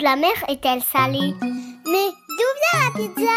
[0.00, 1.34] de la mer est-elle salée
[1.84, 3.32] Mais d'où vient la pizza?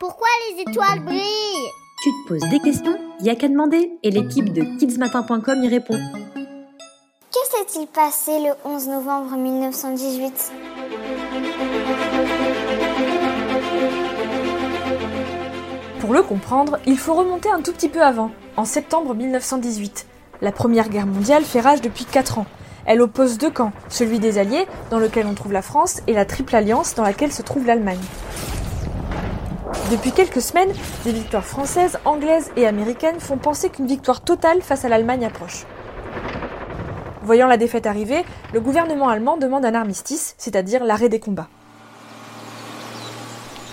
[0.00, 1.70] Pourquoi les étoiles brillent?
[2.02, 2.98] Tu te poses des questions?
[3.20, 5.98] Il y a qu'à demander et l'équipe de kidsmatin.com y répond.
[6.34, 10.52] Que s'est-il passé le 11 novembre 1918
[16.00, 20.06] Pour le comprendre, il faut remonter un tout petit peu avant, en septembre 1918.
[20.40, 22.46] La Première Guerre mondiale fait rage depuis 4 ans.
[22.88, 26.24] Elle oppose deux camps, celui des Alliés, dans lequel on trouve la France, et la
[26.24, 28.00] Triple Alliance, dans laquelle se trouve l'Allemagne.
[29.90, 30.72] Depuis quelques semaines,
[31.04, 35.66] des victoires françaises, anglaises et américaines font penser qu'une victoire totale face à l'Allemagne approche.
[37.22, 38.24] Voyant la défaite arriver,
[38.54, 41.48] le gouvernement allemand demande un armistice, c'est-à-dire l'arrêt des combats.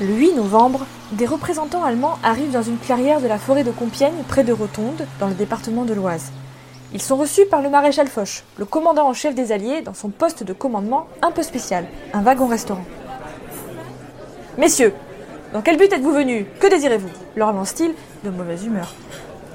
[0.02, 4.24] Le 8 novembre, des représentants allemands arrivent dans une clairière de la forêt de Compiègne,
[4.28, 6.34] près de Rotonde, dans le département de l'Oise.
[6.94, 10.10] Ils sont reçus par le maréchal Foch, le commandant en chef des Alliés, dans son
[10.10, 12.86] poste de commandement un peu spécial, un wagon-restaurant.
[14.58, 14.94] Messieurs,
[15.54, 16.46] dans quel but êtes-vous venus?
[16.60, 17.10] Que désirez-vous?
[17.36, 17.94] Leur lance-t-il,
[18.24, 18.94] de mauvaise humeur.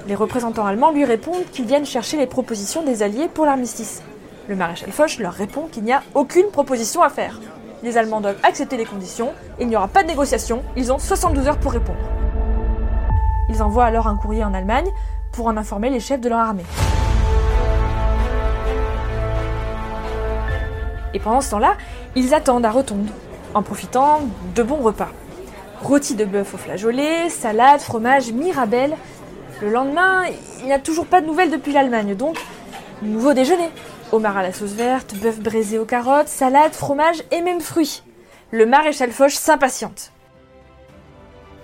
[0.07, 4.01] Les représentants allemands lui répondent qu'ils viennent chercher les propositions des Alliés pour l'armistice.
[4.47, 7.39] Le maréchal Foch leur répond qu'il n'y a aucune proposition à faire.
[7.81, 11.47] Les Allemands doivent accepter les conditions, il n'y aura pas de négociation, ils ont 72
[11.47, 11.97] heures pour répondre.
[13.49, 14.89] Ils envoient alors un courrier en Allemagne
[15.31, 16.65] pour en informer les chefs de leur armée.
[21.13, 21.75] Et pendant ce temps-là,
[22.15, 23.09] ils attendent à Rotonde,
[23.53, 24.21] en profitant
[24.55, 25.09] de bons repas.
[25.81, 28.95] Rôti de bœuf au flageolet, salade, fromage, mirabelle.
[29.61, 30.23] Le lendemain,
[30.59, 32.37] il n'y a toujours pas de nouvelles depuis l'Allemagne, donc
[33.01, 33.69] nouveau déjeuner.
[34.11, 38.03] Homard à la sauce verte, bœuf braisé aux carottes, salade, fromage et même fruits.
[38.51, 40.11] Le maréchal Foch s'impatiente.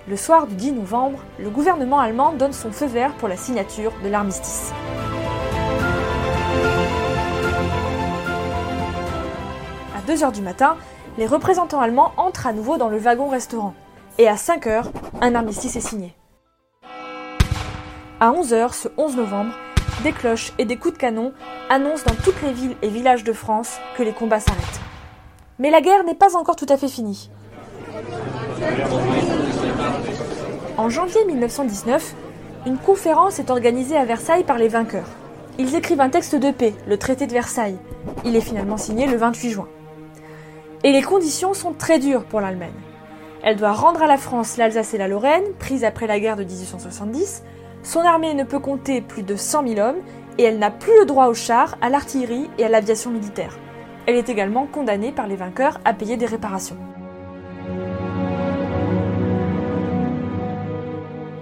[0.08, 3.92] Le soir du 10 novembre, le gouvernement allemand donne son feu vert pour la signature
[4.04, 4.72] de l'armistice.
[10.08, 10.78] 2h du matin,
[11.18, 13.74] les représentants allemands entrent à nouveau dans le wagon-restaurant.
[14.18, 14.86] Et à 5 h
[15.20, 16.16] un armistice est signé.
[18.22, 19.54] À 11h, ce 11 novembre,
[20.04, 21.34] des cloches et des coups de canon
[21.70, 24.82] annoncent dans toutes les villes et villages de France que les combats s'arrêtent.
[25.60, 27.30] Mais la guerre n'est pas encore tout à fait finie.
[30.78, 32.16] En janvier 1919,
[32.66, 35.10] une conférence est organisée à Versailles par les vainqueurs.
[35.60, 37.78] Ils écrivent un texte de paix, le traité de Versailles.
[38.24, 39.68] Il est finalement signé le 28 juin.
[40.88, 42.72] Et les conditions sont très dures pour l'Allemagne.
[43.44, 46.46] Elle doit rendre à la France l'Alsace et la Lorraine, prises après la guerre de
[46.46, 47.44] 1870,
[47.84, 49.98] son armée ne peut compter plus de 100 000 hommes
[50.38, 53.60] et elle n'a plus le droit aux chars, à l'artillerie et à l'aviation militaire.
[54.06, 56.78] Elle est également condamnée par les vainqueurs à payer des réparations.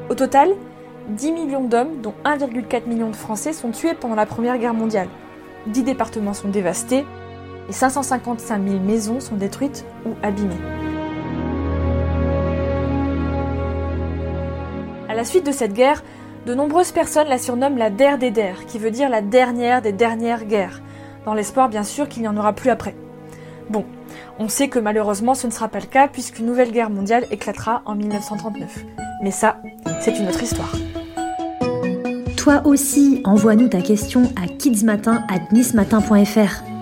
[0.09, 0.55] Au total,
[1.09, 5.09] 10 millions d'hommes, dont 1,4 million de Français, sont tués pendant la Première Guerre mondiale.
[5.67, 7.05] 10 départements sont dévastés
[7.69, 10.55] et 555 000 maisons sont détruites ou abîmées.
[15.09, 16.03] À la suite de cette guerre,
[16.45, 19.93] de nombreuses personnes la surnomment la der des der, qui veut dire la dernière des
[19.93, 20.81] dernières guerres,
[21.25, 22.95] dans l'espoir bien sûr qu'il n'y en aura plus après.
[23.69, 23.85] Bon,
[24.37, 27.81] on sait que malheureusement ce ne sera pas le cas puisqu'une nouvelle guerre mondiale éclatera
[27.85, 28.85] en 1939.
[29.23, 29.57] Mais ça,
[30.01, 30.75] c'est une autre histoire.
[32.37, 36.74] Toi aussi, envoie-nous ta question à kidsmatin@nismatin.fr.